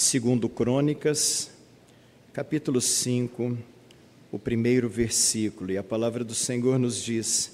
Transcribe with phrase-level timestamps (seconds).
[0.00, 1.50] segundo Crônicas,
[2.32, 3.56] capítulo 5,
[4.32, 7.52] o primeiro versículo, e a palavra do Senhor nos diz: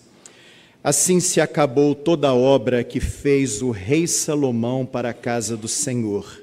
[0.83, 5.67] Assim se acabou toda a obra que fez o rei Salomão para a casa do
[5.67, 6.41] Senhor.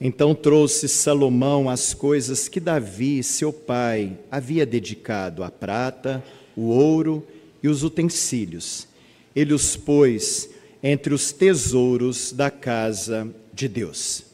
[0.00, 6.24] Então trouxe Salomão as coisas que Davi, seu pai, havia dedicado: a prata,
[6.56, 7.24] o ouro
[7.62, 8.88] e os utensílios.
[9.36, 10.48] Ele os pôs
[10.82, 14.31] entre os tesouros da casa de Deus.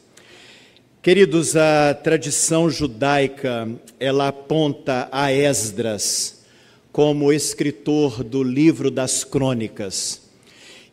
[1.01, 6.43] Queridos, a tradição judaica, ela aponta a Esdras
[6.91, 10.21] como escritor do livro das crônicas.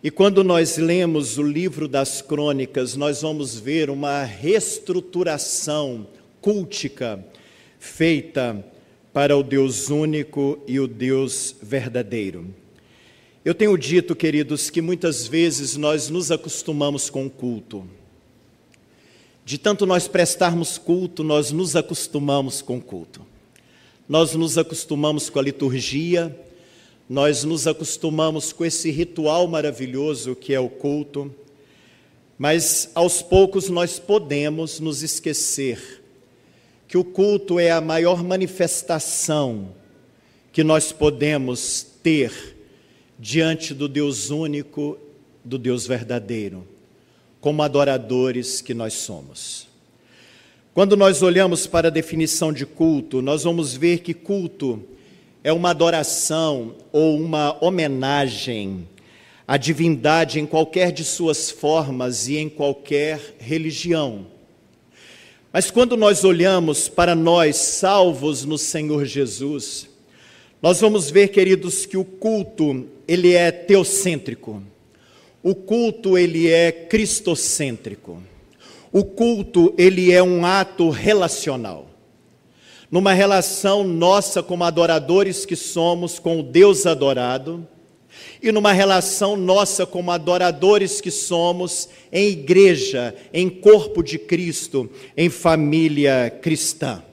[0.05, 6.07] E quando nós lemos o livro das crônicas, nós vamos ver uma reestruturação
[6.41, 7.19] cultica
[7.81, 8.65] feita
[9.13, 12.55] para o Deus único e o Deus verdadeiro.
[13.45, 17.85] Eu tenho dito, queridos, que muitas vezes nós nos acostumamos com o culto.
[19.47, 23.25] De tanto nós prestarmos culto, nós nos acostumamos com o culto.
[24.09, 26.37] Nós nos acostumamos com a liturgia,
[27.09, 31.33] nós nos acostumamos com esse ritual maravilhoso que é o culto,
[32.37, 36.03] mas aos poucos nós podemos nos esquecer
[36.89, 39.73] que o culto é a maior manifestação
[40.51, 42.57] que nós podemos ter
[43.17, 44.99] diante do Deus único,
[45.45, 46.67] do Deus verdadeiro
[47.47, 49.69] como adoradores que nós somos.
[50.75, 54.83] Quando nós olhamos para a definição de culto, nós vamos ver que culto
[55.45, 58.89] é uma adoração ou uma homenagem
[59.47, 64.27] à divindade em qualquer de suas formas e em qualquer religião.
[65.53, 69.89] Mas quando nós olhamos para nós salvos no Senhor Jesus,
[70.61, 74.65] nós vamos ver, queridos, que o culto, ele é teocêntrico.
[75.49, 78.21] O culto ele é cristocêntrico.
[78.91, 81.89] O culto ele é um ato relacional.
[82.91, 87.65] Numa relação nossa como adoradores que somos com o Deus adorado,
[88.43, 95.31] e numa relação nossa como adoradores que somos em igreja, em corpo de Cristo, em
[95.31, 97.05] família cristã.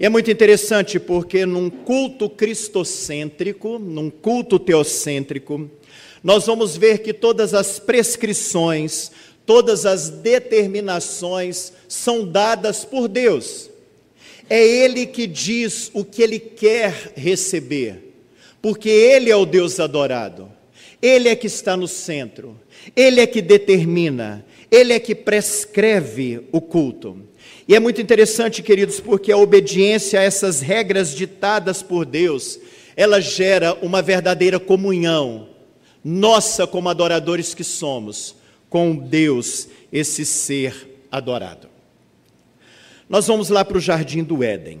[0.00, 5.70] E é muito interessante porque num culto cristocêntrico, num culto teocêntrico,
[6.22, 9.10] nós vamos ver que todas as prescrições,
[9.44, 13.68] todas as determinações são dadas por Deus.
[14.48, 18.14] É Ele que diz o que Ele quer receber,
[18.60, 20.48] porque Ele é o Deus adorado,
[21.00, 22.56] Ele é que está no centro,
[22.94, 27.16] Ele é que determina, Ele é que prescreve o culto.
[27.66, 32.60] E é muito interessante, queridos, porque a obediência a essas regras ditadas por Deus,
[32.96, 35.51] ela gera uma verdadeira comunhão
[36.04, 38.34] nossa, como adoradores que somos,
[38.68, 41.68] com Deus, esse ser adorado.
[43.08, 44.80] Nós vamos lá para o jardim do Éden.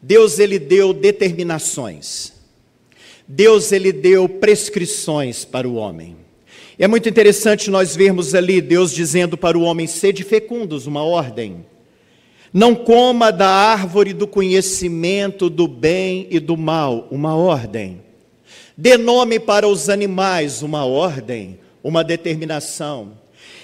[0.00, 2.32] Deus ele deu determinações.
[3.26, 6.16] Deus ele deu prescrições para o homem.
[6.78, 11.66] É muito interessante nós vermos ali Deus dizendo para o homem: sede fecundos, uma ordem.
[12.52, 18.00] Não coma da árvore do conhecimento do bem e do mal, uma ordem.
[18.76, 23.12] Dê nome para os animais, uma ordem, uma determinação.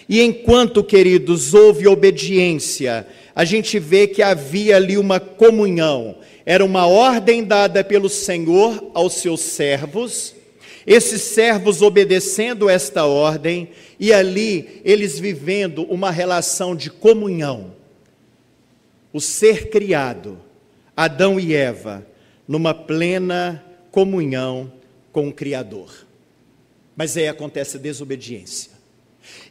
[0.09, 6.17] E enquanto, queridos, houve obediência, a gente vê que havia ali uma comunhão.
[6.45, 10.35] Era uma ordem dada pelo Senhor aos seus servos,
[10.87, 17.73] esses servos obedecendo esta ordem, e ali eles vivendo uma relação de comunhão.
[19.13, 20.39] O ser criado,
[20.95, 22.07] Adão e Eva,
[22.47, 23.64] numa plena
[23.95, 24.73] comunhão
[25.13, 26.05] com o Criador.
[26.97, 28.73] Mas aí acontece a desobediência.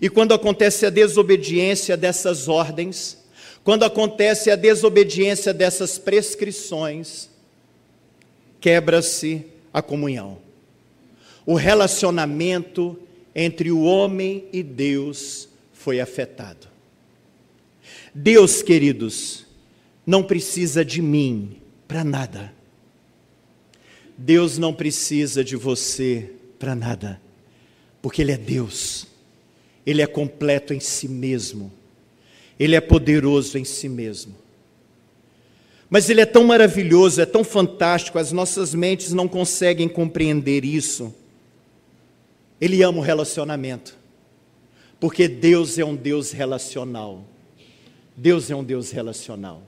[0.02, 3.24] E quando acontece a desobediência dessas ordens,
[3.64, 7.30] quando acontece a desobediência dessas prescrições,
[8.60, 10.40] quebra-se a comunhão.
[11.46, 13.00] O relacionamento
[13.34, 16.68] entre o homem e Deus foi afetado.
[18.14, 19.46] Deus, queridos,
[20.06, 22.63] não precisa de mim para nada.
[24.18, 27.22] Deus não precisa de você para nada,
[28.02, 29.08] porque Ele é Deus,
[29.86, 31.72] Ele é completo em si mesmo,
[32.60, 34.36] Ele é poderoso em si mesmo.
[35.90, 41.14] Mas Ele é tão maravilhoso, é tão fantástico, as nossas mentes não conseguem compreender isso.
[42.60, 43.98] Ele ama o relacionamento,
[45.00, 47.26] porque Deus é um Deus relacional.
[48.16, 49.64] Deus é um Deus relacional.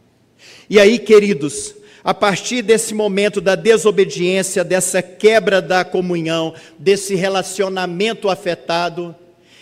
[0.69, 1.75] E aí, queridos,
[2.05, 9.15] a partir desse momento da desobediência, dessa quebra da comunhão, desse relacionamento afetado,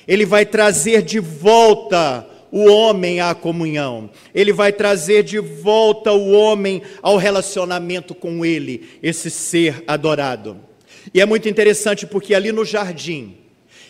[0.06, 4.10] ele vai trazer de volta o homem à comunhão.
[4.36, 10.57] Ele vai trazer de volta o homem ao relacionamento com ele, esse ser adorado.
[11.13, 13.38] E é muito interessante porque ali no jardim,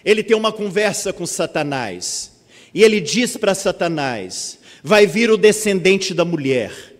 [0.05, 2.31] ele tem uma conversa com Satanás.
[2.71, 6.92] E ele diz para Satanás: vai vir o descendente da mulher.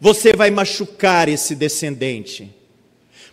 [0.00, 2.54] Você vai machucar esse descendente,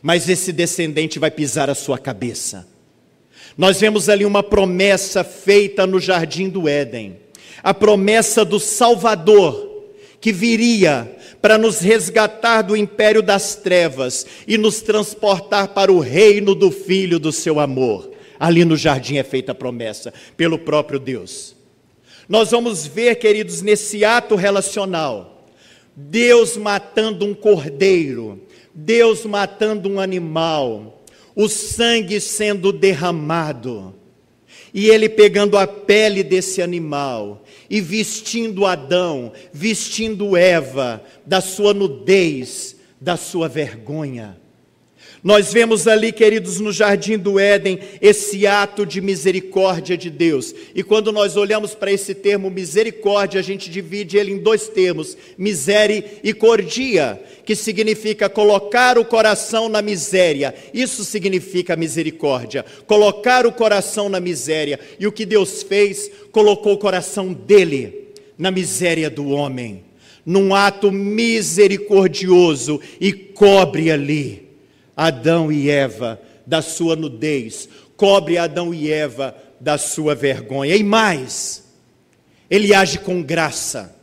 [0.02, 2.68] mas esse descendente vai pisar a sua cabeça.
[3.58, 7.18] Nós vemos ali uma promessa feita no jardim do Éden,
[7.64, 9.76] a promessa do Salvador
[10.26, 16.56] que viria para nos resgatar do império das trevas e nos transportar para o reino
[16.56, 18.12] do Filho do seu amor.
[18.40, 21.56] Ali no jardim é feita a promessa pelo próprio Deus.
[22.28, 25.35] Nós vamos ver, queridos, nesse ato relacional,
[25.96, 28.42] Deus matando um cordeiro,
[28.74, 31.06] Deus matando um animal,
[31.36, 33.96] o sangue sendo derramado,
[34.74, 42.76] e ele pegando a pele desse animal e vestindo Adão, vestindo Eva da sua nudez,
[43.00, 44.38] da sua vergonha.
[45.26, 50.54] Nós vemos ali, queridos, no jardim do Éden, esse ato de misericórdia de Deus.
[50.76, 55.18] E quando nós olhamos para esse termo misericórdia, a gente divide ele em dois termos:
[55.36, 60.54] misericordia, que significa colocar o coração na miséria.
[60.72, 64.80] Isso significa misericórdia, colocar o coração na miséria.
[65.00, 69.86] E o que Deus fez, colocou o coração dele na miséria do homem,
[70.24, 74.45] num ato misericordioso e cobre ali
[74.96, 80.76] Adão e Eva da sua nudez, cobre Adão e Eva da sua vergonha.
[80.76, 81.64] E mais,
[82.50, 83.96] ele age com graça.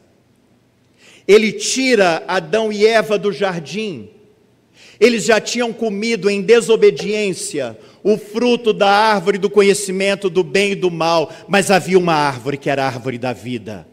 [1.26, 4.08] Ele tira Adão e Eva do jardim.
[4.98, 10.76] Eles já tinham comido em desobediência o fruto da árvore do conhecimento do bem e
[10.76, 13.86] do mal, mas havia uma árvore que era a árvore da vida.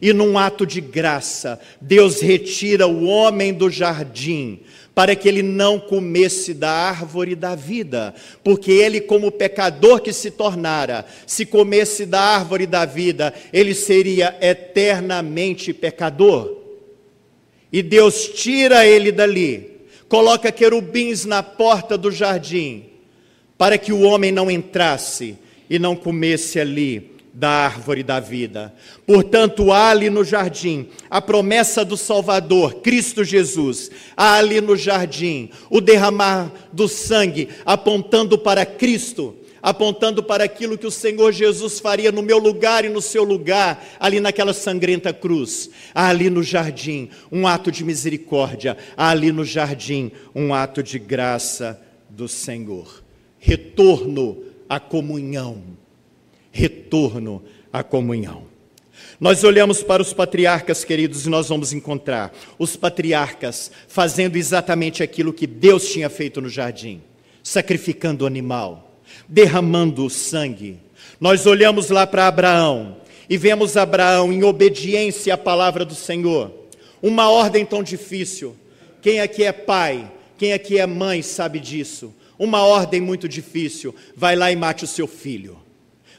[0.00, 4.60] E num ato de graça, Deus retira o homem do jardim,
[4.94, 10.30] para que ele não comesse da árvore da vida, porque ele, como pecador que se
[10.30, 16.58] tornara, se comesse da árvore da vida, ele seria eternamente pecador.
[17.72, 22.84] E Deus tira ele dali, coloca querubins na porta do jardim,
[23.56, 25.38] para que o homem não entrasse
[25.70, 28.74] e não comesse ali da árvore da vida.
[29.06, 33.90] Portanto, há ali no jardim a promessa do Salvador, Cristo Jesus.
[34.16, 40.86] Há ali no jardim o derramar do sangue, apontando para Cristo, apontando para aquilo que
[40.86, 45.70] o Senhor Jesus faria no meu lugar e no seu lugar, ali naquela sangrenta cruz.
[45.94, 50.98] Há ali no jardim um ato de misericórdia, há ali no jardim um ato de
[50.98, 51.80] graça
[52.10, 53.02] do Senhor.
[53.38, 55.81] Retorno à comunhão
[56.52, 58.52] retorno à comunhão.
[59.18, 65.32] Nós olhamos para os patriarcas, queridos, e nós vamos encontrar os patriarcas fazendo exatamente aquilo
[65.32, 67.00] que Deus tinha feito no jardim,
[67.42, 70.78] sacrificando o animal, derramando o sangue.
[71.20, 72.96] Nós olhamos lá para Abraão
[73.30, 76.52] e vemos Abraão em obediência à palavra do Senhor.
[77.00, 78.56] Uma ordem tão difícil.
[79.00, 82.12] Quem aqui é pai, quem aqui é mãe sabe disso.
[82.38, 83.94] Uma ordem muito difícil.
[84.16, 85.61] Vai lá e mate o seu filho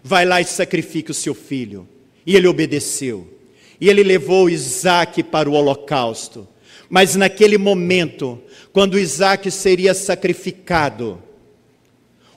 [0.04, 1.88] vai lá e sacrifique o seu filho.
[2.26, 3.28] E ele obedeceu.
[3.80, 6.48] E ele levou Isaac para o holocausto.
[6.90, 8.40] Mas naquele momento,
[8.72, 11.22] quando Isaac seria sacrificado,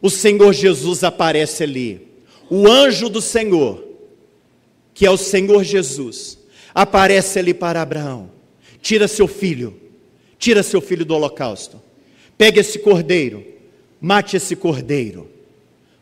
[0.01, 2.09] o Senhor Jesus aparece ali.
[2.49, 3.85] O anjo do Senhor,
[4.95, 6.39] que é o Senhor Jesus,
[6.75, 8.31] aparece ali para Abraão.
[8.81, 9.75] Tira seu filho,
[10.39, 11.83] tira seu filho do holocausto.
[12.39, 13.45] Pega esse cordeiro,
[14.01, 15.29] mate esse cordeiro.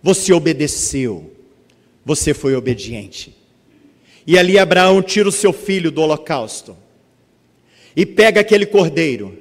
[0.03, 1.34] Você obedeceu
[2.05, 3.35] você foi obediente.
[4.27, 6.77] E ali Abraão tira o seu filho do holocausto
[7.97, 9.39] e pega aquele cordeiro.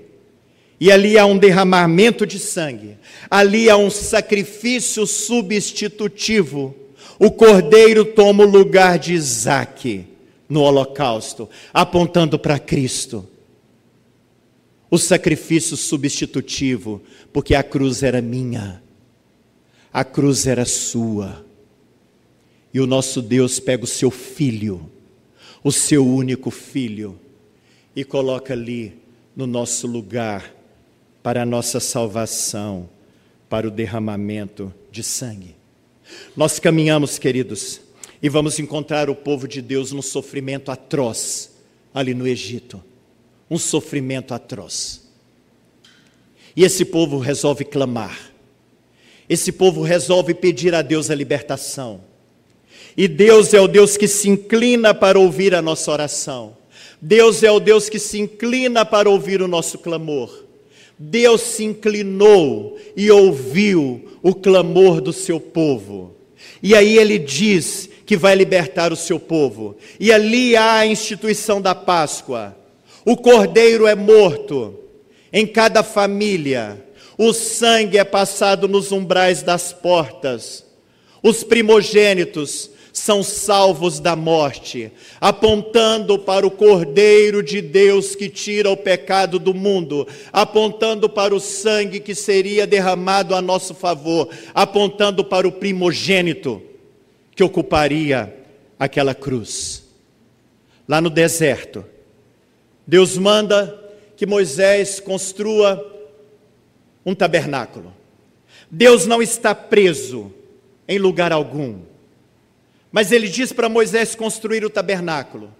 [0.79, 2.97] E ali há um derramamento de sangue,
[3.29, 6.75] ali há um sacrifício substitutivo.
[7.17, 10.05] O cordeiro toma o lugar de Isaac
[10.49, 13.27] no holocausto, apontando para Cristo.
[14.91, 17.01] O sacrifício substitutivo,
[17.31, 18.83] porque a cruz era minha,
[19.91, 21.45] a cruz era sua.
[22.73, 24.89] E o nosso Deus pega o seu filho,
[25.63, 27.19] o seu único filho,
[27.95, 28.97] e coloca ali
[29.35, 30.53] no nosso lugar
[31.21, 32.89] para a nossa salvação,
[33.47, 35.55] para o derramamento de sangue.
[36.35, 37.79] Nós caminhamos, queridos,
[38.21, 41.51] e vamos encontrar o povo de Deus num sofrimento atroz
[41.93, 42.83] ali no Egito.
[43.49, 45.07] Um sofrimento atroz.
[46.55, 48.31] E esse povo resolve clamar.
[49.29, 52.01] Esse povo resolve pedir a Deus a libertação.
[52.95, 56.55] E Deus é o Deus que se inclina para ouvir a nossa oração.
[57.01, 60.43] Deus é o Deus que se inclina para ouvir o nosso clamor.
[60.97, 66.15] Deus se inclinou e ouviu o clamor do seu povo.
[66.61, 69.75] E aí ele diz que vai libertar o seu povo.
[69.99, 72.55] E ali há a instituição da Páscoa.
[73.03, 74.79] O cordeiro é morto
[75.31, 76.81] em cada família.
[77.17, 80.63] O sangue é passado nos umbrais das portas.
[81.21, 88.77] Os primogênitos são salvos da morte, apontando para o Cordeiro de Deus que tira o
[88.77, 95.47] pecado do mundo, apontando para o sangue que seria derramado a nosso favor, apontando para
[95.47, 96.61] o primogênito
[97.35, 98.31] que ocuparia
[98.77, 99.83] aquela cruz.
[100.87, 101.83] Lá no deserto,
[102.85, 105.83] Deus manda que Moisés construa
[107.03, 107.91] um tabernáculo.
[108.69, 110.31] Deus não está preso
[110.87, 111.79] em lugar algum.
[112.93, 115.51] Mas ele diz para Moisés construir o tabernáculo.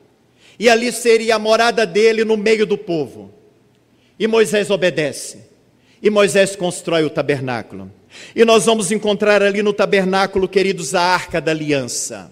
[0.59, 3.33] E ali seria a morada dele no meio do povo.
[4.19, 5.39] E Moisés obedece.
[5.99, 7.91] E Moisés constrói o tabernáculo.
[8.35, 12.31] E nós vamos encontrar ali no tabernáculo, queridos, a arca da aliança.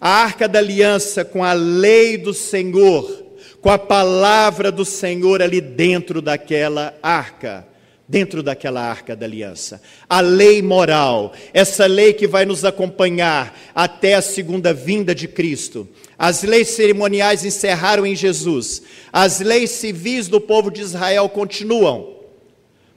[0.00, 3.26] A arca da aliança com a lei do Senhor,
[3.60, 7.69] com a palavra do Senhor ali dentro daquela arca
[8.10, 9.80] dentro daquela arca da aliança.
[10.08, 15.88] A lei moral, essa lei que vai nos acompanhar até a segunda vinda de Cristo.
[16.18, 18.82] As leis cerimoniais encerraram em Jesus.
[19.12, 22.16] As leis civis do povo de Israel continuam.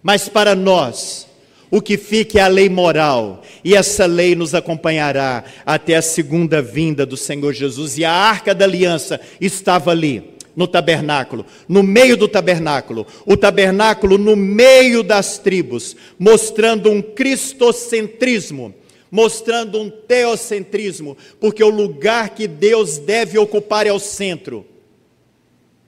[0.01, 1.27] Mas para nós,
[1.69, 6.59] o que fica é a lei moral, e essa lei nos acompanhará até a segunda
[6.59, 7.99] vinda do Senhor Jesus.
[7.99, 14.17] E a arca da aliança estava ali no tabernáculo, no meio do tabernáculo, o tabernáculo
[14.17, 18.73] no meio das tribos, mostrando um cristocentrismo,
[19.09, 24.65] mostrando um teocentrismo, porque o lugar que Deus deve ocupar é o centro.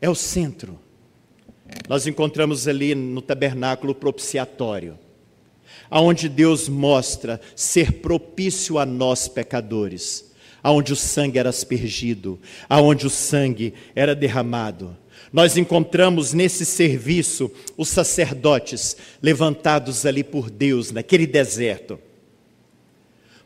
[0.02, 0.80] É o centro.
[1.88, 4.98] Nós encontramos ali no tabernáculo propiciatório,
[5.90, 10.35] aonde Deus mostra ser propício a nós pecadores
[10.66, 14.98] aonde o sangue era aspergido, aonde o sangue era derramado.
[15.32, 22.00] Nós encontramos nesse serviço os sacerdotes levantados ali por Deus naquele deserto,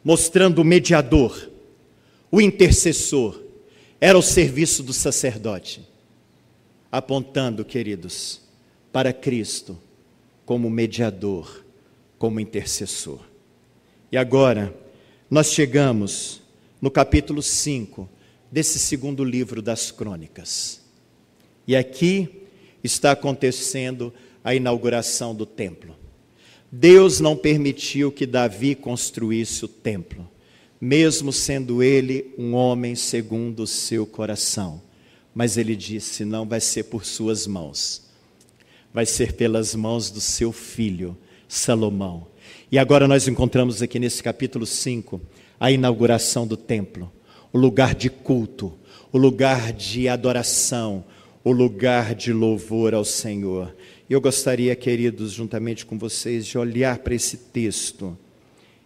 [0.01, 1.49] mostrando o mediador,
[2.31, 3.43] o intercessor,
[3.99, 5.81] era o serviço do sacerdote,
[6.89, 8.39] apontando, queridos,
[8.93, 9.77] para Cristo
[10.45, 11.65] como mediador,
[12.17, 13.19] como intercessor.
[14.09, 14.73] E agora,
[15.29, 16.39] nós chegamos
[16.81, 18.09] no capítulo 5
[18.51, 20.81] desse segundo livro das crônicas.
[21.67, 22.47] E aqui
[22.83, 25.95] está acontecendo a inauguração do templo.
[26.71, 30.29] Deus não permitiu que Davi construísse o templo,
[30.79, 34.81] mesmo sendo ele um homem segundo o seu coração.
[35.33, 38.03] Mas ele disse: não vai ser por suas mãos,
[38.93, 41.17] vai ser pelas mãos do seu filho,
[41.47, 42.27] Salomão.
[42.71, 45.19] E agora nós encontramos aqui nesse capítulo 5
[45.59, 47.11] a inauguração do templo,
[47.51, 48.73] o lugar de culto,
[49.11, 51.03] o lugar de adoração,
[51.43, 53.75] o lugar de louvor ao Senhor.
[54.09, 58.17] Eu gostaria, queridos, juntamente com vocês, de olhar para esse texto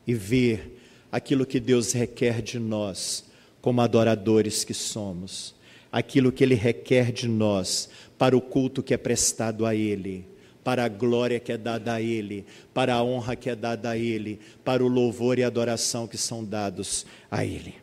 [0.07, 0.79] e ver
[1.11, 3.23] aquilo que Deus requer de nós,
[3.61, 5.53] como adoradores que somos,
[5.91, 10.32] aquilo que Ele requer de nós para o culto que é prestado a Ele
[10.63, 13.97] para a glória que é dada a Ele, para a honra que é dada a
[13.97, 17.75] Ele, para o louvor e adoração que são dados a Ele.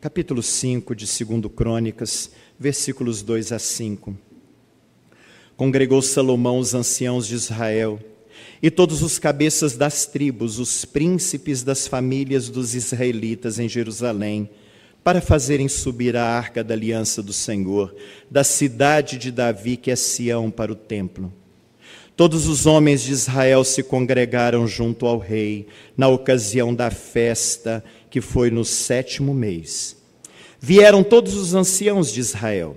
[0.00, 4.16] Capítulo 5 de 2 Crônicas, versículos 2 a 5.
[5.56, 8.00] Congregou Salomão os anciãos de Israel
[8.62, 14.48] e todos os cabeças das tribos, os príncipes das famílias dos israelitas em Jerusalém,
[15.04, 17.94] para fazerem subir a arca da aliança do Senhor,
[18.30, 21.32] da cidade de Davi, que é Sião, para o templo.
[22.20, 28.20] Todos os homens de Israel se congregaram junto ao rei na ocasião da festa, que
[28.20, 29.96] foi no sétimo mês.
[30.60, 32.76] Vieram todos os anciãos de Israel,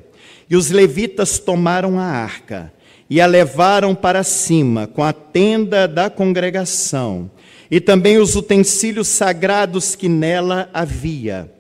[0.50, 2.72] e os levitas tomaram a arca
[3.10, 7.30] e a levaram para cima com a tenda da congregação
[7.70, 11.52] e também os utensílios sagrados que nela havia.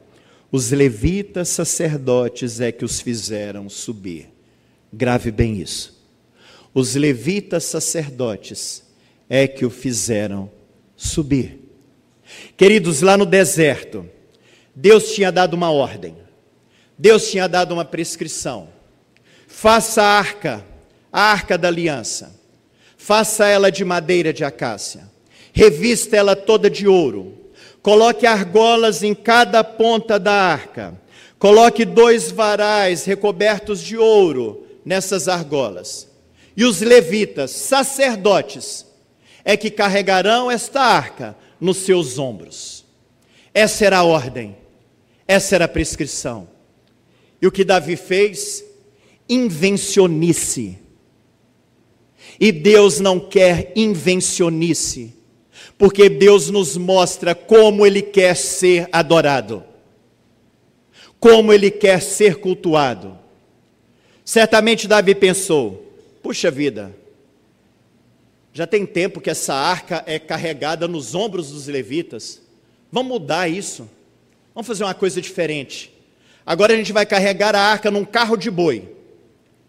[0.50, 4.30] Os levitas sacerdotes é que os fizeram subir.
[4.94, 5.93] Grave bem isso
[6.74, 8.84] os levitas sacerdotes
[9.30, 10.50] é que o fizeram
[10.96, 11.60] subir.
[12.58, 14.10] Queridos, lá no deserto,
[14.75, 16.15] Deus tinha dado uma ordem,
[16.98, 18.70] Deus tinha dado uma prescrição.
[19.48, 20.65] Faça a arca,
[21.12, 22.39] a arca da aliança,
[22.98, 25.10] faça ela de madeira de acácia,
[25.53, 27.44] revista ela toda de ouro,
[27.84, 30.98] Coloque argolas em cada ponta da arca.
[31.38, 36.08] Coloque dois varais recobertos de ouro nessas argolas.
[36.55, 38.86] E os levitas, sacerdotes,
[39.43, 42.86] é que carregarão esta arca nos seus ombros.
[43.53, 44.55] Essa era a ordem,
[45.27, 46.48] essa era a prescrição.
[47.41, 48.63] E o que Davi fez?
[49.27, 50.79] Invencionice.
[52.39, 55.13] E Deus não quer invencionice,
[55.77, 59.63] porque Deus nos mostra como Ele quer ser adorado,
[61.19, 63.17] como Ele quer ser cultuado.
[64.25, 65.93] Certamente Davi pensou:
[66.24, 66.96] puxa vida,
[68.53, 72.42] já tem tempo que essa arca é carregada nos ombros dos levitas.
[72.89, 73.89] Vamos mudar isso.
[74.56, 75.92] Vamos fazer uma coisa diferente.
[76.46, 78.89] Agora a gente vai carregar a arca num carro de boi.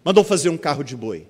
[0.05, 1.27] Mandou fazer um carro de boi.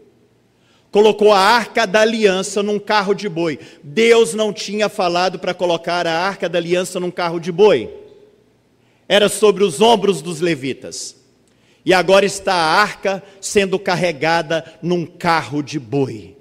[0.90, 3.58] Colocou a arca da aliança num carro de boi.
[3.82, 7.88] Deus não tinha falado para colocar a arca da aliança num carro de boi.
[9.08, 11.23] Era sobre os ombros dos levitas.
[11.84, 16.34] E agora está a arca sendo carregada num carro de boi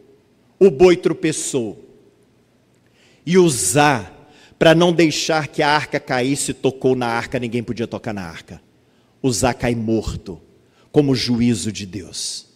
[0.66, 1.84] o boi tropeçou.
[3.26, 4.12] E usar
[4.58, 8.62] para não deixar que a arca caísse, tocou na arca, ninguém podia tocar na arca.
[9.22, 10.42] Usar cai morto,
[10.92, 12.48] como juízo de Deus.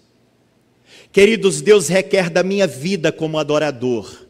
[1.12, 4.26] Queridos, Deus requer da minha vida como adorador.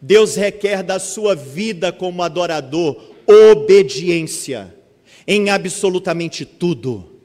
[0.00, 4.72] Deus requer da sua vida como adorador obediência
[5.26, 7.17] em absolutamente tudo.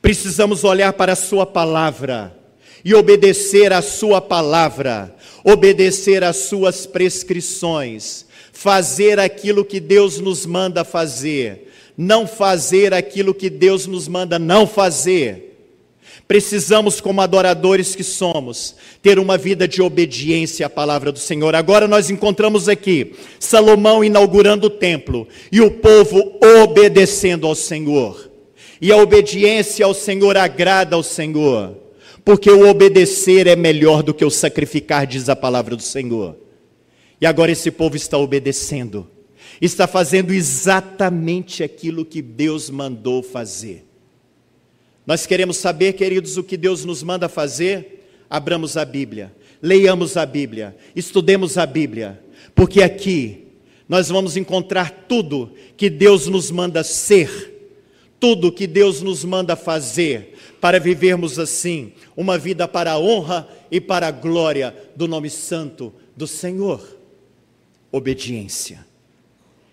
[0.00, 2.36] Precisamos olhar para a Sua palavra
[2.84, 5.14] e obedecer a Sua palavra
[5.44, 13.48] obedecer às suas prescrições, fazer aquilo que Deus nos manda fazer, não fazer aquilo que
[13.48, 15.46] Deus nos manda não fazer.
[16.26, 21.54] Precisamos, como adoradores que somos, ter uma vida de obediência à palavra do Senhor.
[21.54, 28.27] Agora nós encontramos aqui Salomão inaugurando o templo e o povo obedecendo ao Senhor.
[28.80, 31.88] E a obediência ao Senhor agrada ao Senhor
[32.28, 36.36] porque o obedecer é melhor do que o sacrificar, diz a palavra do Senhor.
[37.18, 39.08] E agora esse povo está obedecendo,
[39.62, 43.86] está fazendo exatamente aquilo que Deus mandou fazer.
[45.06, 48.06] Nós queremos saber, queridos, o que Deus nos manda fazer?
[48.28, 52.22] Abramos a Bíblia, leiamos a Bíblia, estudemos a Bíblia,
[52.54, 53.46] porque aqui
[53.88, 57.57] nós vamos encontrar tudo que Deus nos manda ser,
[58.20, 63.80] tudo que Deus nos manda fazer, para vivermos assim, uma vida para a honra e
[63.80, 66.96] para a glória do nome santo do Senhor.
[67.92, 68.86] Obediência.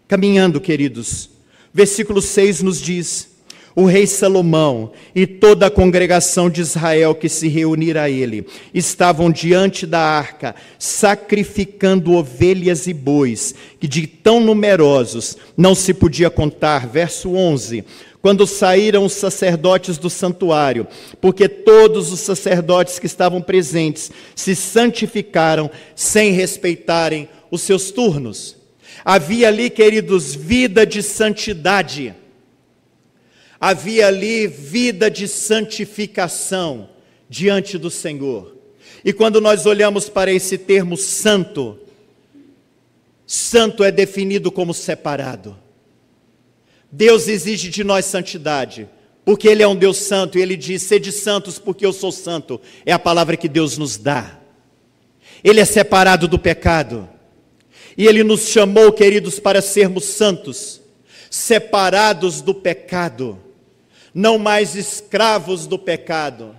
[0.07, 1.29] Caminhando, queridos,
[1.73, 3.35] versículo 6 nos diz:
[3.75, 9.29] o rei Salomão e toda a congregação de Israel que se reunira a ele estavam
[9.29, 16.87] diante da arca, sacrificando ovelhas e bois, que de tão numerosos não se podia contar.
[16.87, 17.83] Verso 11:
[18.25, 20.87] quando saíram os sacerdotes do santuário,
[21.21, 28.57] porque todos os sacerdotes que estavam presentes se santificaram sem respeitarem os seus turnos.
[29.05, 32.15] Havia ali, queridos, vida de santidade.
[33.61, 36.89] Havia ali vida de santificação
[37.29, 38.57] diante do Senhor.
[39.05, 41.77] E quando nós olhamos para esse termo santo,
[43.27, 45.63] santo é definido como separado.
[46.91, 48.89] Deus exige de nós santidade,
[49.23, 52.61] porque Ele é um Deus santo e Ele diz: sede santos, porque eu sou santo.
[52.85, 54.39] É a palavra que Deus nos dá.
[55.43, 57.09] Ele é separado do pecado.
[57.97, 60.81] E Ele nos chamou, queridos, para sermos santos,
[61.29, 63.39] separados do pecado,
[64.13, 66.55] não mais escravos do pecado,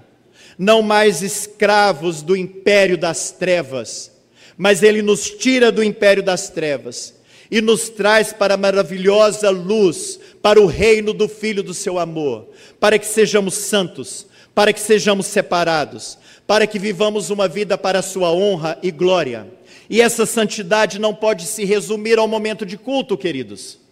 [0.58, 4.10] não mais escravos do império das trevas,
[4.56, 7.14] mas Ele nos tira do império das trevas
[7.50, 12.48] e nos traz para a maravilhosa luz, para o reino do Filho do seu amor,
[12.80, 18.02] para que sejamos santos, para que sejamos separados, para que vivamos uma vida para a
[18.02, 19.46] sua honra e glória.
[19.88, 23.85] E essa santidade não pode se resumir ao momento de culto, queridos.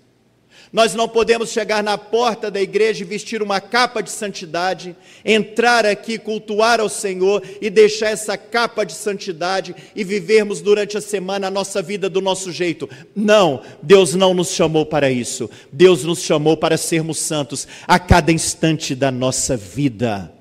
[0.74, 5.86] Nós não podemos chegar na porta da igreja e vestir uma capa de santidade, entrar
[5.86, 11.46] aqui, cultuar ao Senhor e deixar essa capa de santidade e vivermos durante a semana
[11.46, 12.90] a nossa vida do nosso jeito.
[13.14, 15.48] Não, Deus não nos chamou para isso.
[15.70, 20.32] Deus nos chamou para sermos santos a cada instante da nossa vida.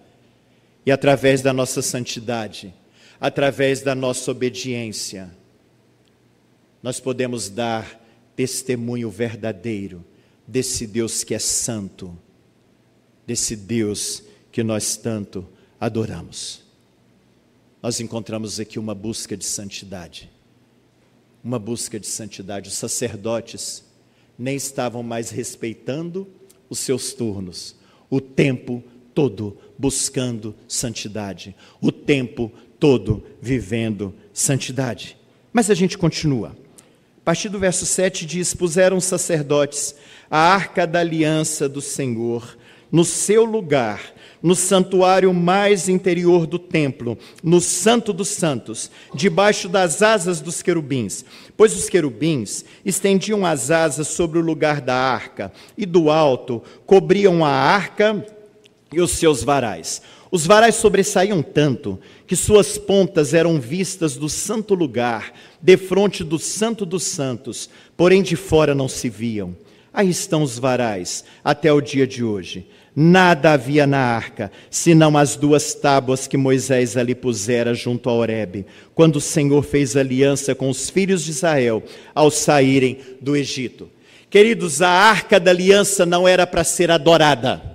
[0.84, 2.74] E através da nossa santidade,
[3.22, 5.30] através da nossa obediência,
[6.82, 8.02] nós podemos dar
[8.36, 10.04] testemunho verdadeiro
[10.48, 12.18] desse Deus que é santo,
[13.26, 15.48] desse Deus que nós tanto
[15.80, 16.64] adoramos.
[17.82, 20.30] Nós encontramos aqui uma busca de santidade,
[21.44, 22.70] uma busca de santidade.
[22.70, 23.84] Os sacerdotes
[24.38, 26.28] nem estavam mais respeitando
[26.70, 27.76] os seus turnos,
[28.10, 35.18] o tempo todo buscando santidade, o tempo todo vivendo santidade.
[35.52, 36.56] Mas a gente continua.
[37.18, 39.96] A partir do verso 7 diz: Puseram os sacerdotes
[40.34, 42.58] a arca da aliança do Senhor
[42.92, 44.02] no seu lugar,
[44.42, 51.24] no santuário mais interior do templo, no Santo dos Santos, debaixo das asas dos querubins.
[51.56, 57.46] Pois os querubins estendiam as asas sobre o lugar da arca, e do alto cobriam
[57.46, 58.26] a arca
[58.92, 60.02] e os seus varais.
[60.32, 66.88] Os varais sobressaíam tanto que suas pontas eram vistas do santo lugar, defronte do Santo
[66.88, 69.56] dos Santos, porém de fora não se viam.
[69.94, 72.68] Aí estão os varais, até o dia de hoje.
[72.96, 78.66] Nada havia na arca, senão as duas tábuas que Moisés ali pusera junto a Horebe,
[78.96, 83.90] quando o Senhor fez aliança com os filhos de Israel ao saírem do Egito.
[84.30, 87.73] Queridos, a arca da aliança não era para ser adorada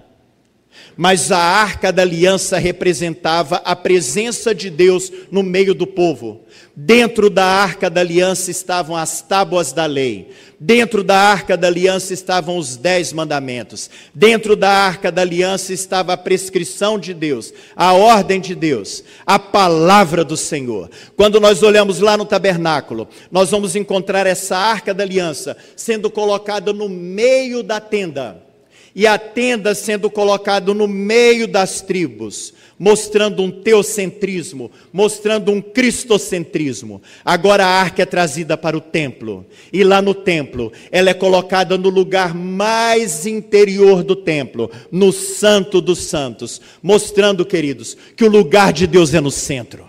[0.98, 6.40] mas a arca da aliança representava a presença de Deus no meio do povo.
[6.74, 10.30] Dentro da arca da aliança estavam as tábuas da lei.
[10.58, 13.88] Dentro da arca da aliança estavam os dez mandamentos.
[14.12, 19.38] Dentro da arca da aliança estava a prescrição de Deus, a ordem de Deus, a
[19.38, 20.90] palavra do Senhor.
[21.16, 26.72] Quando nós olhamos lá no tabernáculo, nós vamos encontrar essa arca da aliança sendo colocada
[26.72, 28.47] no meio da tenda
[28.94, 37.02] e a tenda sendo colocado no meio das tribos, mostrando um teocentrismo, mostrando um cristocentrismo.
[37.24, 41.76] Agora a arca é trazida para o templo, e lá no templo, ela é colocada
[41.76, 48.72] no lugar mais interior do templo, no Santo dos Santos, mostrando, queridos, que o lugar
[48.72, 49.88] de Deus é no centro.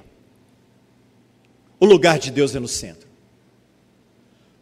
[1.79, 3.07] O lugar de Deus é no centro.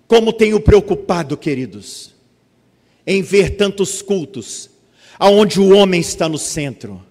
[0.08, 2.15] Como tenho preocupado, queridos,
[3.08, 4.70] em ver tantos cultos,
[5.17, 7.02] aonde o homem está no centro,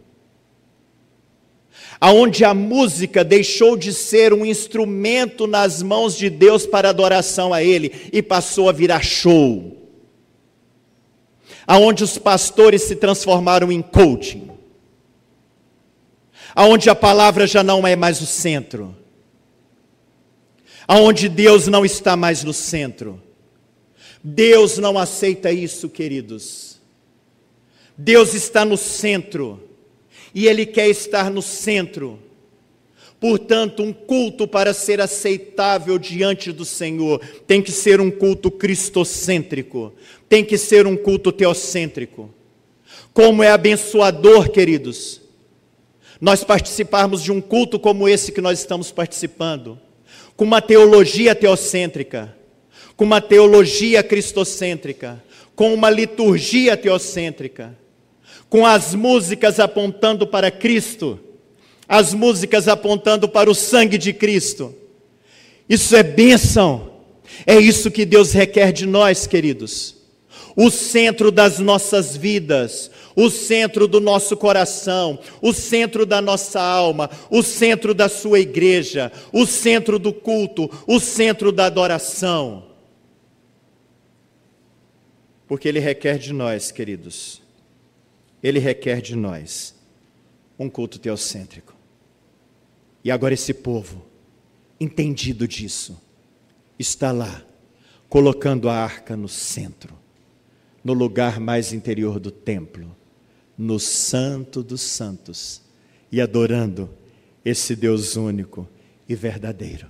[1.99, 7.63] aonde a música deixou de ser um instrumento nas mãos de Deus para adoração a
[7.63, 9.75] Ele e passou a virar show,
[11.67, 14.51] aonde os pastores se transformaram em coaching,
[16.55, 18.95] aonde a palavra já não é mais o centro,
[20.87, 23.26] aonde Deus não está mais no centro.
[24.29, 26.81] Deus não aceita isso, queridos.
[27.97, 29.62] Deus está no centro
[30.35, 32.19] e Ele quer estar no centro.
[33.21, 39.93] Portanto, um culto para ser aceitável diante do Senhor tem que ser um culto cristocêntrico,
[40.29, 42.29] tem que ser um culto teocêntrico.
[43.15, 45.21] Como é abençoador, queridos,
[46.21, 49.81] nós participarmos de um culto como esse que nós estamos participando,
[50.37, 52.35] com uma teologia teocêntrica
[52.97, 55.23] com uma teologia cristocêntrica,
[55.55, 57.77] com uma liturgia teocêntrica,
[58.49, 61.21] com as músicas apontando para Cristo,
[61.89, 64.75] as músicas apontando para o sangue de Cristo.
[65.69, 66.91] Isso é bênção,
[67.47, 69.95] é isso que Deus requer de nós, queridos.
[70.57, 77.11] O centro das nossas vidas, o centro do nosso coração, o centro da nossa alma,
[77.31, 82.65] o centro da sua igreja, o centro do culto, o centro da adoração.
[85.47, 87.43] Porque Ele requer de nós, queridos,
[88.43, 89.75] Ele requer de nós
[90.59, 91.75] um culto teocêntrico.
[93.05, 94.05] E agora esse povo,
[94.81, 96.01] entendido disso,
[96.79, 97.45] está lá,
[98.09, 99.97] colocando a arca no centro,
[100.83, 102.97] no lugar mais interior do templo,
[103.57, 105.63] no Santo dos Santos,
[106.11, 106.91] e adorando
[107.45, 108.69] esse Deus único
[109.09, 109.89] e verdadeiro.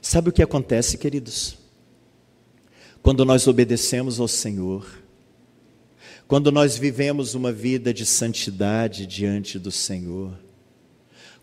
[0.00, 1.63] Sabe o que acontece, queridos?
[3.04, 4.98] Quando nós obedecemos ao Senhor,
[6.26, 10.32] quando nós vivemos uma vida de santidade diante do Senhor,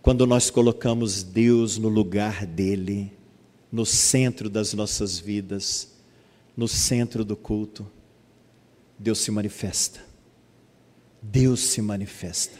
[0.01, 3.13] quando nós colocamos Deus no lugar dele,
[3.71, 5.91] no centro das nossas vidas,
[6.57, 7.85] no centro do culto,
[8.97, 9.99] Deus se manifesta.
[11.21, 12.57] Deus se manifesta.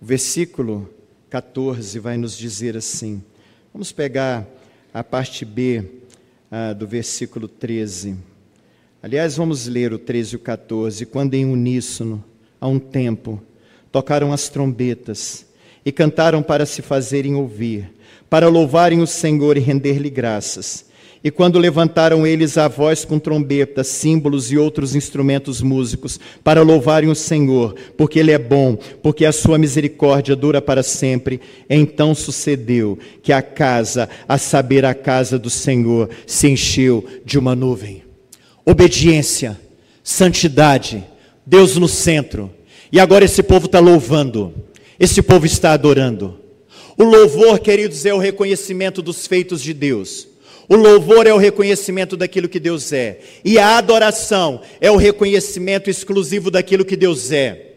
[0.00, 0.88] O versículo
[1.28, 3.22] 14 vai nos dizer assim:
[3.70, 4.48] vamos pegar
[4.94, 6.05] a parte B
[6.58, 8.16] ah, do versículo 13.
[9.02, 11.04] Aliás, vamos ler o 13 e o 14.
[11.04, 12.24] Quando em uníssono,
[12.58, 13.42] a um tempo,
[13.92, 15.44] tocaram as trombetas
[15.84, 17.92] e cantaram para se fazerem ouvir,
[18.30, 20.85] para louvarem o Senhor e render-lhe graças.
[21.26, 27.10] E quando levantaram eles a voz com trombetas, símbolos e outros instrumentos músicos, para louvarem
[27.10, 32.96] o Senhor, porque Ele é bom, porque a sua misericórdia dura para sempre, então sucedeu
[33.24, 38.04] que a casa, a saber, a casa do Senhor, se encheu de uma nuvem.
[38.64, 39.60] obediência,
[40.04, 41.04] santidade,
[41.44, 42.52] Deus no centro.
[42.92, 44.54] E agora esse povo está louvando,
[44.96, 46.38] esse povo está adorando.
[46.96, 50.35] O louvor, queridos, é o reconhecimento dos feitos de Deus.
[50.68, 53.20] O louvor é o reconhecimento daquilo que Deus é.
[53.44, 57.74] E a adoração é o reconhecimento exclusivo daquilo que Deus é.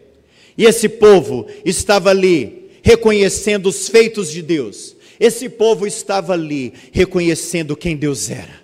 [0.58, 4.96] E esse povo estava ali reconhecendo os feitos de Deus.
[5.18, 8.60] Esse povo estava ali reconhecendo quem Deus era.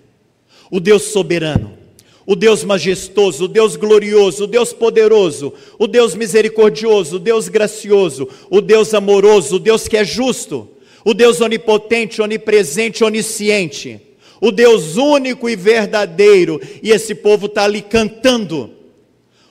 [0.69, 1.77] O Deus soberano,
[2.25, 8.27] o Deus majestoso, o Deus glorioso, o Deus poderoso, o Deus misericordioso, o Deus gracioso,
[8.49, 10.67] o Deus amoroso, o Deus que é justo,
[11.05, 14.01] o Deus onipotente, onipresente, onisciente,
[14.39, 18.73] o Deus único e verdadeiro, e esse povo está ali cantando,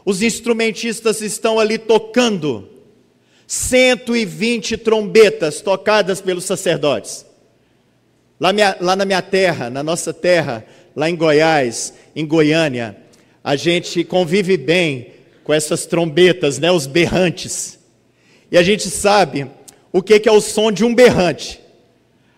[0.05, 2.69] os instrumentistas estão ali tocando,
[3.47, 7.25] 120 trombetas tocadas pelos sacerdotes.
[8.39, 12.97] Lá, minha, lá na minha terra, na nossa terra, lá em Goiás, em Goiânia,
[13.43, 15.13] a gente convive bem
[15.45, 17.79] com essas trombetas, né, os berrantes.
[18.51, 19.49] E a gente sabe
[19.93, 21.61] o que, que é o som de um berrante.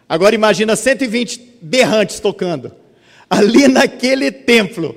[0.08, 2.72] Agora imagina 120 berrantes tocando
[3.28, 4.96] ali naquele templo.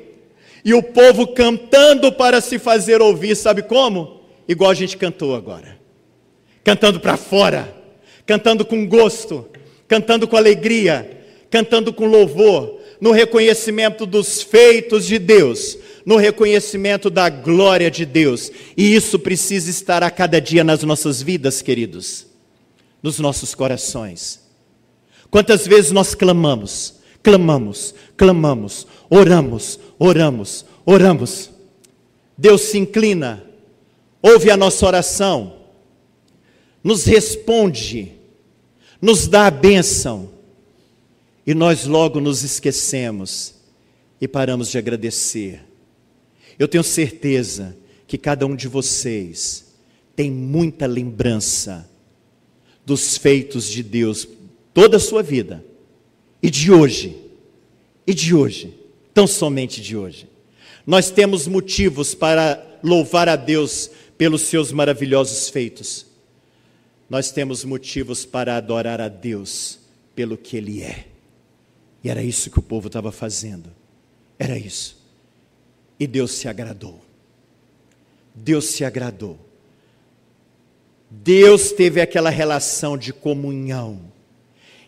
[0.63, 4.21] E o povo cantando para se fazer ouvir, sabe como?
[4.47, 5.79] Igual a gente cantou agora.
[6.63, 7.75] Cantando para fora,
[8.25, 9.47] cantando com gosto,
[9.87, 11.19] cantando com alegria,
[11.49, 18.51] cantando com louvor, no reconhecimento dos feitos de Deus, no reconhecimento da glória de Deus.
[18.77, 22.27] E isso precisa estar a cada dia nas nossas vidas, queridos,
[23.01, 24.40] nos nossos corações.
[25.31, 31.49] Quantas vezes nós clamamos, clamamos, clamamos, oramos, oramos, oramos.
[32.37, 33.41] Deus se inclina,
[34.21, 35.55] ouve a nossa oração,
[36.83, 38.11] nos responde,
[39.01, 40.29] nos dá a bênção
[41.47, 43.55] e nós logo nos esquecemos
[44.19, 45.63] e paramos de agradecer.
[46.59, 49.73] Eu tenho certeza que cada um de vocês
[50.13, 51.89] tem muita lembrança
[52.85, 54.27] dos feitos de Deus
[54.73, 55.63] toda a sua vida
[56.41, 57.15] e de hoje,
[58.05, 58.73] e de hoje,
[59.13, 60.27] tão somente de hoje.
[60.85, 66.05] Nós temos motivos para louvar a Deus pelos seus maravilhosos feitos.
[67.09, 69.79] Nós temos motivos para adorar a Deus
[70.15, 71.07] pelo que Ele é.
[72.03, 73.69] E era isso que o povo estava fazendo.
[74.39, 74.97] Era isso.
[75.99, 76.99] E Deus se agradou.
[78.33, 79.37] Deus se agradou.
[81.09, 84.10] Deus teve aquela relação de comunhão.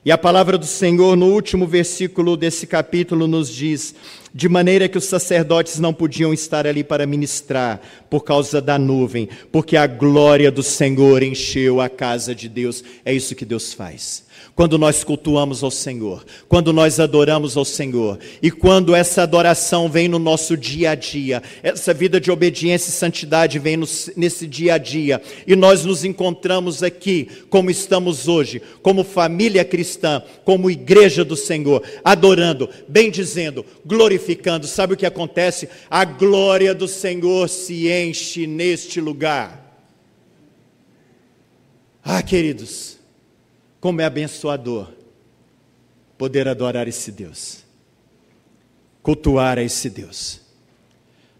[0.05, 3.95] E a palavra do Senhor, no último versículo desse capítulo, nos diz:
[4.33, 9.29] de maneira que os sacerdotes não podiam estar ali para ministrar, por causa da nuvem,
[9.51, 12.83] porque a glória do Senhor encheu a casa de Deus.
[13.05, 14.23] É isso que Deus faz
[14.55, 20.07] quando nós cultuamos ao Senhor, quando nós adoramos ao Senhor, e quando essa adoração vem
[20.07, 24.75] no nosso dia a dia, essa vida de obediência e santidade vem no, nesse dia
[24.75, 31.25] a dia, e nós nos encontramos aqui, como estamos hoje, como família cristã, como igreja
[31.25, 35.67] do Senhor, adorando, bendizendo, glorificando, sabe o que acontece?
[35.89, 39.63] A glória do Senhor se enche neste lugar.
[42.03, 42.97] Ah, queridos,
[43.83, 44.93] como é abençoador
[46.17, 47.65] poder adorar esse Deus,
[49.01, 50.39] cultuar a esse Deus.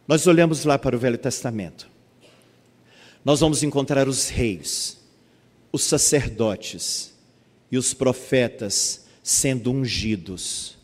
[0.06, 1.88] Nós olhamos lá para o Velho Testamento.
[3.24, 4.98] Nós vamos encontrar os reis,
[5.72, 7.14] os sacerdotes
[7.72, 10.78] e os profetas sendo ungidos.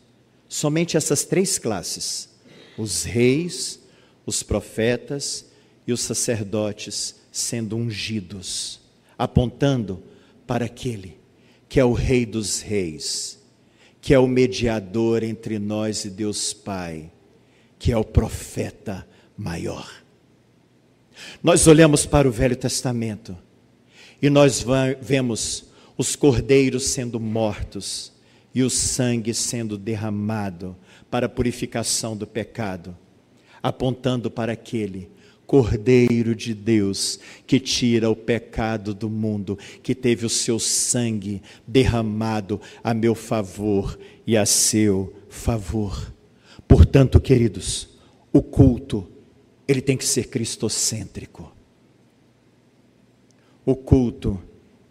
[0.48, 2.30] Somente essas três classes:
[2.78, 3.80] os reis,
[4.24, 5.44] os profetas
[5.86, 8.80] e os sacerdotes sendo ungidos,
[9.18, 10.02] apontando
[10.46, 11.19] para aquele
[11.70, 13.38] que é o Rei dos Reis,
[14.00, 17.12] que é o mediador entre nós e Deus Pai,
[17.78, 19.06] que é o profeta
[19.38, 19.88] maior.
[21.40, 23.38] Nós olhamos para o Velho Testamento
[24.20, 24.66] e nós
[25.00, 28.12] vemos os cordeiros sendo mortos
[28.52, 30.76] e o sangue sendo derramado
[31.08, 32.98] para a purificação do pecado,
[33.62, 35.08] apontando para aquele
[35.50, 42.60] Cordeiro de Deus, que tira o pecado do mundo, que teve o seu sangue derramado
[42.84, 46.14] a meu favor e a seu favor.
[46.68, 47.88] Portanto, queridos,
[48.32, 49.10] o culto,
[49.66, 51.52] ele tem que ser cristocêntrico.
[53.66, 54.40] O culto,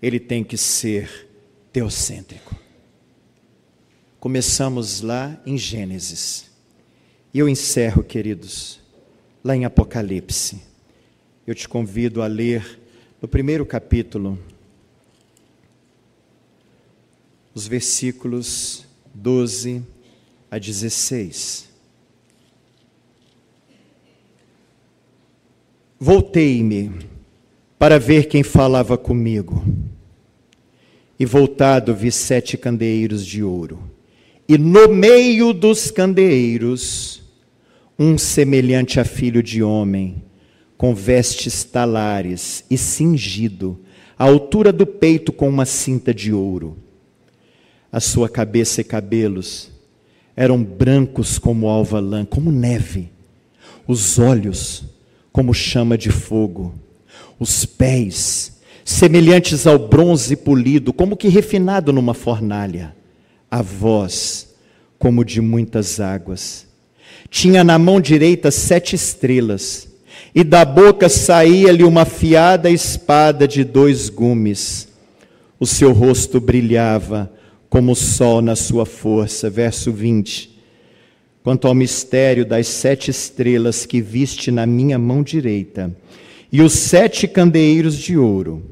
[0.02, 1.30] ele tem que ser
[1.72, 2.54] teocêntrico.
[4.19, 6.52] Começamos lá em Gênesis.
[7.34, 8.79] E eu encerro, queridos
[9.43, 10.62] lá em Apocalipse.
[11.45, 12.80] Eu te convido a ler
[13.21, 14.39] no primeiro capítulo,
[17.54, 19.84] os versículos 12
[20.49, 21.67] a 16.
[25.99, 26.91] Voltei-me
[27.78, 29.63] para ver quem falava comigo.
[31.19, 33.80] E voltado vi sete candeeiros de ouro.
[34.47, 37.18] E no meio dos candeeiros,
[38.00, 40.24] um semelhante a filho de homem,
[40.78, 43.78] com vestes talares e cingido,
[44.18, 46.78] à altura do peito com uma cinta de ouro.
[47.92, 49.70] A sua cabeça e cabelos
[50.34, 53.12] eram brancos como alva lã, como neve.
[53.86, 54.86] Os olhos
[55.34, 56.74] como chama de fogo.
[57.38, 62.96] Os pés semelhantes ao bronze polido, como que refinado numa fornalha.
[63.52, 64.56] A voz
[64.98, 66.68] como de muitas águas.
[67.30, 69.88] Tinha na mão direita sete estrelas,
[70.34, 74.88] e da boca saía-lhe uma afiada espada de dois gumes.
[75.60, 77.32] O seu rosto brilhava
[77.70, 79.50] como o sol na sua força.
[79.50, 80.58] Verso 20.
[81.44, 85.96] Quanto ao mistério das sete estrelas que viste na minha mão direita,
[86.52, 88.63] e os sete candeeiros de ouro,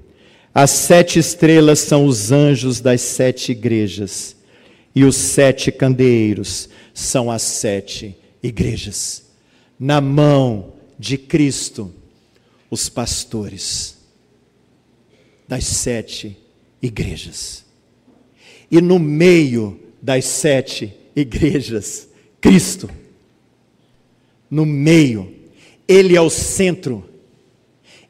[0.54, 4.36] as sete estrelas são os anjos das sete igrejas,
[4.96, 9.26] e os sete candeeiros são as sete igrejas.
[9.80, 11.94] Na mão de Cristo,
[12.70, 13.98] os pastores
[15.48, 16.38] das sete
[16.82, 17.66] igrejas.
[18.70, 22.08] E no meio das sete igrejas,
[22.42, 22.90] Cristo.
[24.50, 25.34] No meio,
[25.88, 27.04] Ele é o centro,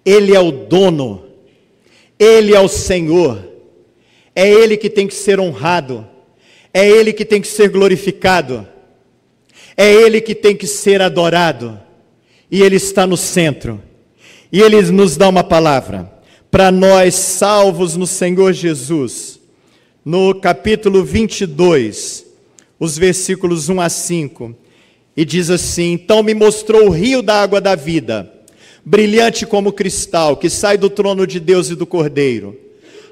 [0.06, 1.26] Ele é o dono,
[2.20, 3.48] Ele é o Senhor,
[4.36, 6.08] é Ele que tem que ser honrado,
[6.74, 8.68] é Ele que tem que ser glorificado,
[9.78, 11.80] é Ele que tem que ser adorado,
[12.50, 13.80] e Ele está no centro,
[14.52, 16.12] e Ele nos dá uma palavra.
[16.50, 19.40] Para nós salvos no Senhor Jesus,
[20.04, 22.26] no capítulo 22
[22.80, 24.56] os versículos 1 a 5,
[25.16, 28.32] e diz assim: Então me mostrou o rio da água da vida,
[28.86, 32.67] brilhante como cristal, que sai do trono de Deus e do Cordeiro.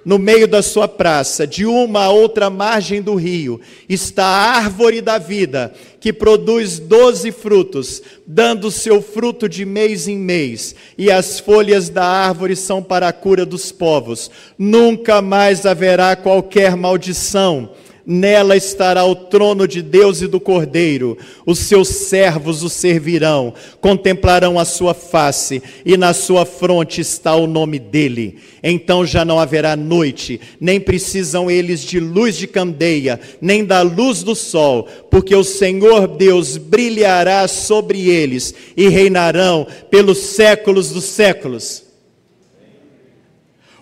[0.06, 5.02] No meio da sua praça, de uma a outra margem do rio, está a árvore
[5.02, 11.39] da vida, que produz doze frutos, dando seu fruto de mês em mês, e as
[11.39, 14.30] folhas da árvore são para a cura dos povos.
[14.60, 17.72] Nunca mais haverá qualquer maldição
[18.08, 21.18] Nela estará o trono de Deus e do Cordeiro.
[21.44, 27.48] Os seus servos o servirão, contemplarão a sua face, e na sua fronte está o
[27.48, 28.38] nome dele.
[28.62, 34.22] Então já não haverá noite, nem precisam eles de luz de candeia, nem da luz
[34.22, 41.84] do sol, porque o Senhor Deus brilhará sobre eles e reinarão pelos séculos dos séculos.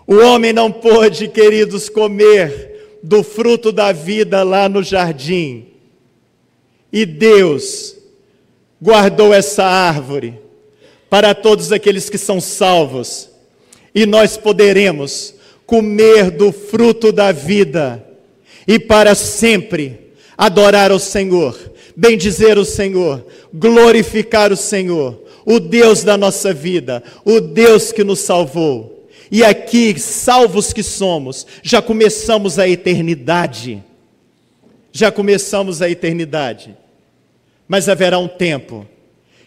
[0.08, 2.73] O homem não pôde, queridos, comer
[3.04, 5.68] do fruto da vida lá no jardim.
[6.92, 7.98] E Deus
[8.82, 10.40] guardou essa árvore
[11.10, 13.30] para todos aqueles que são salvos.
[13.94, 15.36] E nós poderemos
[15.66, 18.04] comer do fruto da vida
[18.66, 21.58] e para sempre adorar o Senhor,
[21.96, 28.20] bendizer o Senhor, glorificar o Senhor, o Deus da nossa vida, o Deus que nos
[28.20, 28.93] salvou.
[29.34, 33.84] E aqui, salvos que somos, já começamos a eternidade.
[34.92, 36.78] Já começamos a eternidade.
[37.68, 38.88] Mas haverá um tempo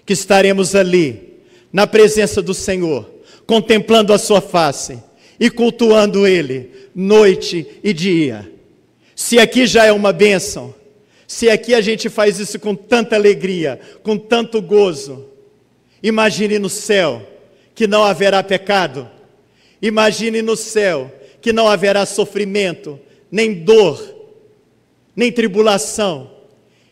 [0.04, 1.36] que estaremos ali,
[1.72, 3.08] na presença do Senhor,
[3.46, 4.98] contemplando a Sua face
[5.38, 8.50] e cultuando Ele, noite e dia.
[9.14, 10.74] Se aqui já é uma bênção,
[11.28, 15.26] se aqui a gente faz isso com tanta alegria, com tanto gozo,
[16.02, 17.22] imagine no céu
[17.72, 19.14] que não haverá pecado
[19.80, 22.98] Imagine no céu que não haverá sofrimento,
[23.30, 24.14] nem dor,
[25.14, 26.30] nem tribulação,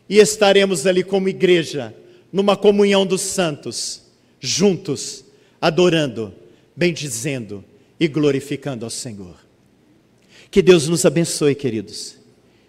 [0.07, 1.93] e estaremos ali como igreja,
[2.31, 4.03] numa comunhão dos santos,
[4.39, 5.25] juntos,
[5.59, 6.33] adorando,
[6.75, 7.63] bendizendo
[7.99, 9.35] e glorificando ao Senhor.
[10.51, 12.17] Que Deus nos abençoe, queridos,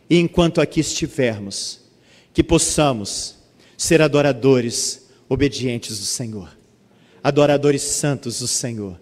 [0.09, 1.81] e enquanto aqui estivermos,
[2.33, 3.37] que possamos
[3.77, 6.57] ser adoradores obedientes do Senhor,
[7.23, 8.99] adoradores santos do Senhor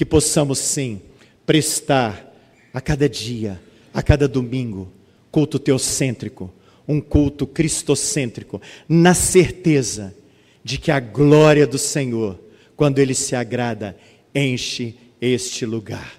[0.00, 1.02] que possamos sim
[1.44, 2.34] prestar
[2.72, 3.60] a cada dia,
[3.92, 4.90] a cada domingo,
[5.30, 6.50] culto teocêntrico,
[6.88, 10.16] um culto cristocêntrico, na certeza
[10.64, 12.40] de que a glória do Senhor,
[12.74, 13.94] quando Ele se agrada,
[14.34, 16.18] enche este lugar.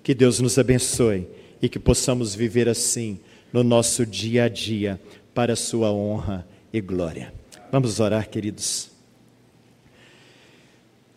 [0.00, 1.26] Que Deus nos abençoe
[1.60, 3.18] e que possamos viver assim
[3.52, 5.00] no nosso dia a dia,
[5.34, 7.34] para a Sua honra e glória.
[7.72, 8.96] Vamos orar, queridos.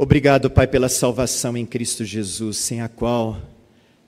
[0.04, 3.39] Obrigado, Pai, pela salvação em Cristo Jesus, sem a qual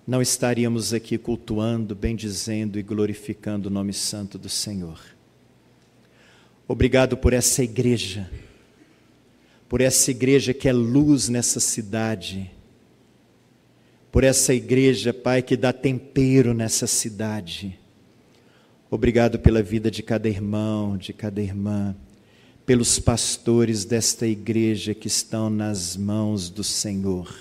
[0.08, 5.00] não estaríamos aqui cultuando, bendizendo e glorificando o nome santo do Senhor.
[6.68, 8.28] Obrigado por essa igreja,
[9.70, 12.50] por essa igreja que é luz nessa cidade,
[14.12, 17.80] por essa igreja, Pai, que dá tempero nessa cidade.
[18.90, 21.96] Obrigado pela vida de cada irmão, de cada irmã,
[22.66, 27.34] pelos pastores desta igreja que estão nas mãos do Senhor.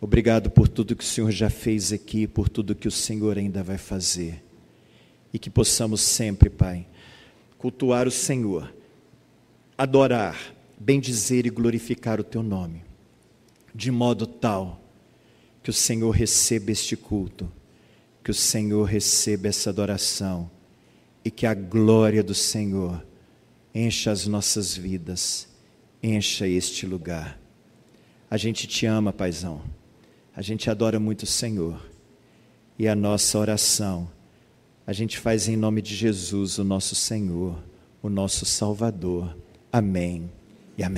[0.00, 3.62] Obrigado por tudo que o Senhor já fez aqui, por tudo que o Senhor ainda
[3.62, 4.42] vai fazer.
[5.32, 6.86] E que possamos sempre, Pai,
[7.56, 8.74] cultuar o Senhor,
[9.78, 12.82] adorar, bendizer e glorificar o Teu nome,
[13.74, 14.80] de modo tal
[15.62, 17.50] que o Senhor receba este culto,
[18.22, 20.50] que o Senhor receba essa adoração
[21.24, 23.02] e que a glória do Senhor
[23.74, 25.48] encha as nossas vidas,
[26.02, 27.40] encha este lugar.
[28.30, 29.62] A gente te ama, Paizão.
[30.34, 31.80] A gente adora muito o Senhor.
[32.78, 34.10] E a nossa oração,
[34.86, 37.56] a gente faz em nome de Jesus, o nosso Senhor,
[38.02, 39.36] o nosso Salvador.
[39.72, 40.30] Amém.